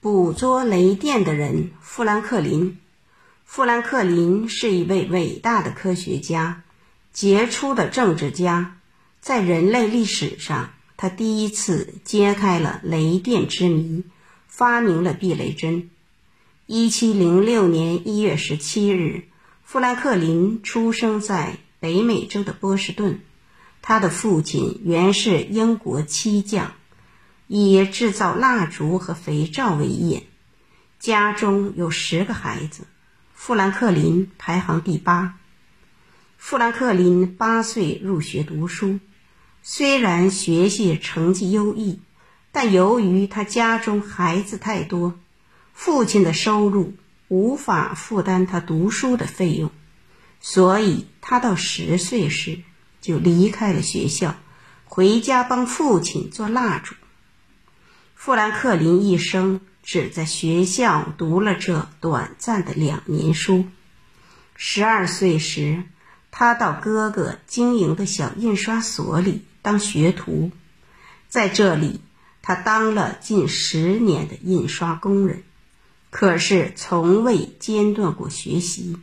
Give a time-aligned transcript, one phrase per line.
[0.00, 2.78] 捕捉雷电的人——富兰克林。
[3.44, 6.62] 富兰克林是一位伟大的科学家，
[7.12, 8.76] 杰出的政治家。
[9.20, 14.04] 在人类历史上，他第一次揭开了雷电之谜，
[14.46, 15.90] 发明了避雷针。
[16.66, 19.24] 一七零六年一月十七日，
[19.64, 23.20] 富兰克林出生在北美洲的波士顿。
[23.82, 26.74] 他的父亲原是英国漆匠，
[27.48, 30.22] 以制造蜡烛和肥皂为业。
[31.00, 32.86] 家中有十个孩子，
[33.34, 35.38] 富兰克林排行第八。
[36.36, 39.00] 富兰克林八岁入学读书，
[39.62, 42.00] 虽然学习成绩优异，
[42.52, 45.18] 但由于他家中孩子太多。
[45.72, 46.94] 父亲的收入
[47.28, 49.70] 无法负担他读书的费用，
[50.40, 52.60] 所以他到十岁时
[53.00, 54.34] 就离开了学校，
[54.84, 56.94] 回家帮父亲做蜡烛。
[58.18, 63.66] 富兰克林一生只在学校读了这短暂的两年书。
[64.56, 65.84] 十二岁时，
[66.32, 70.50] 他到哥哥经营的小印刷所里当学徒，
[71.28, 72.00] 在这里
[72.42, 75.44] 他当了近十年的印刷工人。
[76.10, 78.98] 可是从未间断过学习。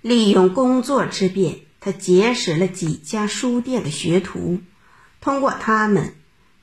[0.00, 4.60] 利用工作之便，他结识了几家书店的学徒，
[5.20, 6.14] 通过他们，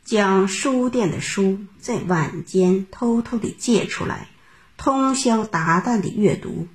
[0.08, 4.30] 将书店的书在晚间偷偷地借出来，
[4.78, 6.70] 通宵达旦地阅读。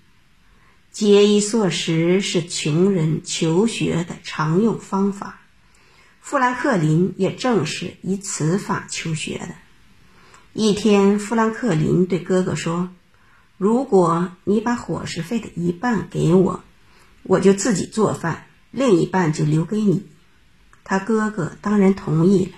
[0.90, 5.40] 节衣缩食是穷人求学的常用方法，
[6.20, 9.54] 富兰克林也正是以此法求学的。
[10.52, 12.90] 一天，富兰克林对哥哥说
[13.56, 16.62] ：“如果你把伙食费的一半给我，
[17.22, 20.06] 我就自己做饭，另一半就留给你。”
[20.84, 22.52] 他哥哥当然同意了。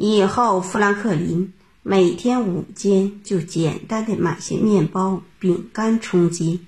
[0.00, 6.64] 以后，富兰克林每天午间就简单的买些面包、饼干充饥，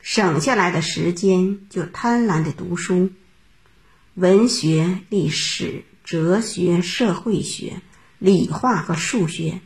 [0.00, 3.10] 省下来的时间就贪婪的读书，
[4.14, 7.82] 文学、历史、哲学、社会学。
[8.18, 9.60] 理化和数学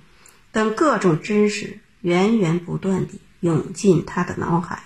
[0.51, 4.83] 等各种知识源源不断地涌进他的脑海，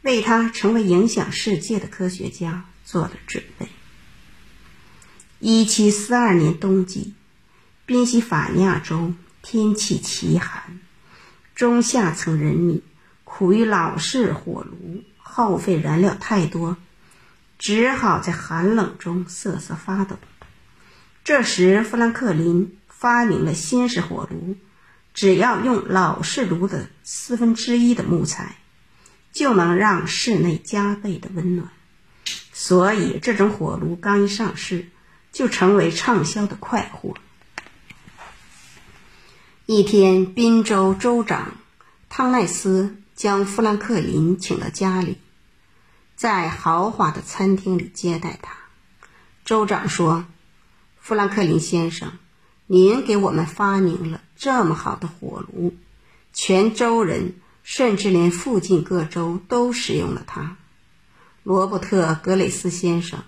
[0.00, 3.68] 为他成为影响世界的科学家做了准备。
[5.40, 7.12] 一七四二年冬季，
[7.86, 10.80] 宾夕法尼亚州天气奇寒，
[11.54, 12.82] 中下层人民
[13.24, 16.76] 苦于老式火炉耗费燃料太多，
[17.58, 20.16] 只好在寒冷中瑟瑟发抖。
[21.22, 22.76] 这时，富兰克林。
[22.88, 24.56] 发明了新式火炉，
[25.12, 28.56] 只要用老式炉的四分之一的木材，
[29.32, 31.68] 就能让室内加倍的温暖。
[32.54, 34.88] 所以，这种火炉刚一上市，
[35.30, 37.14] 就成为畅销的快货。
[39.68, 41.56] 一天，滨州州长
[42.08, 45.18] 汤奈斯将富兰克林请到家里，
[46.14, 48.56] 在豪华的餐厅里接待他。
[49.44, 50.24] 州长说
[51.00, 52.12] ：“富兰克林先生。”
[52.68, 55.74] 您给我们发明了这么好的火炉，
[56.32, 57.34] 全州人
[57.64, 60.56] 甚至连附近各州都使用了它。
[61.42, 63.24] 罗伯特·格雷斯先生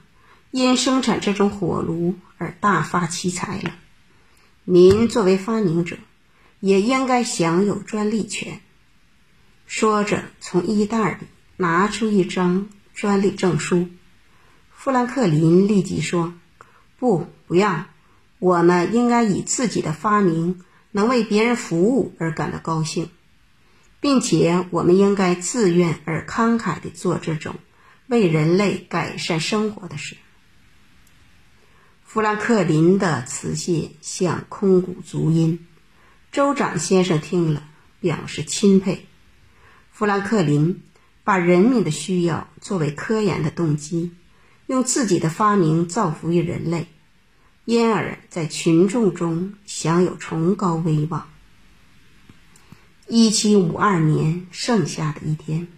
[0.53, 3.75] 因生产这种火炉而大发其财了。
[4.63, 5.99] 您作为发明者，
[6.61, 8.61] 也应该享有专利权。
[9.67, 11.27] 说着，从衣袋里
[11.57, 13.89] 拿出一张专利证书。
[14.75, 16.35] 富兰克林立即说
[16.99, 17.87] ：“不，不要。”
[18.41, 23.11] 我们应该以自己的发明能为别人服务而感到高兴，
[23.99, 27.57] 并且我们应该自愿而慷慨地做这种
[28.07, 30.17] 为人类改善生活的事。
[32.05, 35.67] 富兰克林的辞谢像空谷足音，
[36.31, 37.63] 州长先生听了
[38.01, 39.07] 表示钦佩。
[39.91, 40.83] 富兰克林
[41.25, 44.13] 把人民的需要作为科研的动机，
[44.67, 46.87] 用自己的发明造福于人类。
[47.65, 51.29] 因而，在群众中享有崇高威望。
[53.07, 55.69] 一七五二年盛夏的一天，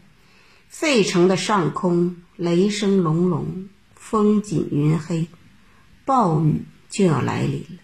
[0.68, 5.26] 费城的上空雷声隆隆，风紧云黑，
[6.04, 7.78] 暴雨就要来临了。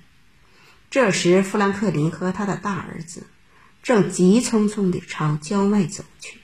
[0.96, 3.26] 这时，富兰克林和他的大儿子
[3.82, 6.38] 正急匆匆地朝郊外走去，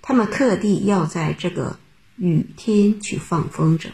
[0.00, 1.80] 他们特地要在这个
[2.14, 3.88] 雨天去放风筝。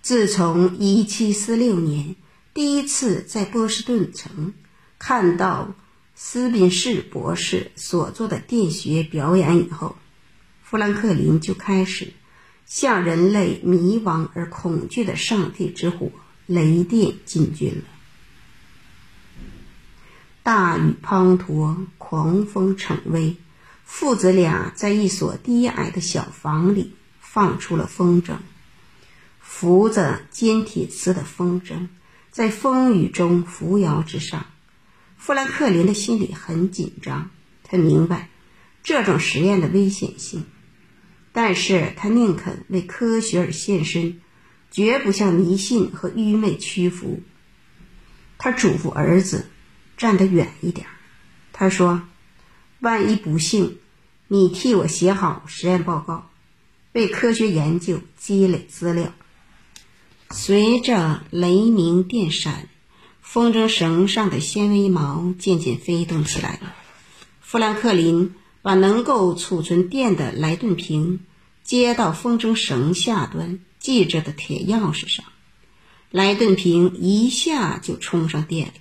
[0.00, 2.16] 自从1746年
[2.54, 4.54] 第一次在波士顿城
[4.98, 5.74] 看到
[6.14, 9.96] 斯宾士博士所做的电学表演以后，
[10.62, 12.14] 富兰克林就开始
[12.64, 16.10] 向人类迷惘而恐惧的上帝之火
[16.46, 17.84] 雷电进军了。
[20.42, 23.36] 大雨滂沱，狂风逞威，
[23.84, 28.36] 父子俩在一所低矮的小房里放出了风筝，
[29.40, 31.88] 扶着尖铁丝的风筝，
[32.30, 34.46] 在风雨中扶摇直上。
[35.16, 37.30] 富兰克林的心里很紧张，
[37.64, 38.28] 他明白
[38.84, 40.44] 这种实验的危险性，
[41.32, 44.20] 但是他宁肯为科学而献身，
[44.70, 47.20] 绝不向迷信和愚昧屈服。
[48.38, 49.46] 他嘱咐儿子。
[49.98, 50.86] 站得远一点，
[51.54, 52.02] 他说
[52.80, 53.78] ：“万一不幸，
[54.28, 56.28] 你替我写好实验报告，
[56.92, 59.14] 为科学研究积累资料。”
[60.28, 62.68] 随着雷鸣电闪，
[63.22, 66.74] 风筝绳上的纤维毛渐渐飞动起来了。
[67.40, 71.20] 富兰克林把能够储存电的莱顿瓶
[71.66, 75.24] 接到风筝绳下端系着的铁钥匙上，
[76.12, 78.74] 莱顿瓶一下就充上电了。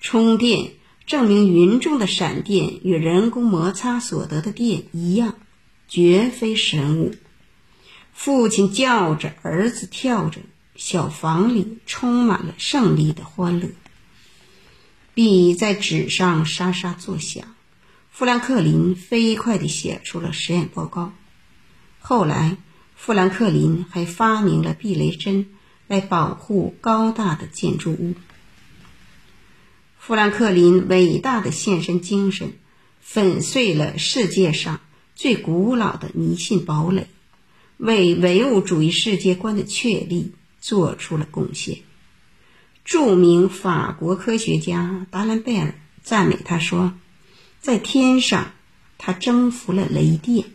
[0.00, 0.74] 充电
[1.06, 5.36] 证明云中的闪电与人工摩擦所得的电一样，
[5.88, 7.16] 绝非神物。
[8.12, 10.40] 父亲叫着，儿子跳着，
[10.76, 13.68] 小房里充满了胜利的欢乐。
[15.14, 17.56] 笔在纸上沙沙作响，
[18.10, 21.12] 富兰克林飞快地写出了实验报告。
[22.04, 22.56] 后来，
[22.96, 25.46] 富兰克林还发明了避雷针，
[25.86, 28.14] 来保护高大的建筑物。
[29.98, 32.54] 富兰克林伟大的献身精神，
[33.00, 34.80] 粉碎了世界上
[35.14, 37.06] 最古老的迷信堡垒，
[37.76, 41.78] 为唯物主义世界观的确立做出了贡献。
[42.84, 46.94] 著名法国科学家达兰贝尔赞美他说
[47.62, 48.50] ：“在天上，
[48.98, 50.46] 他征服了雷电。”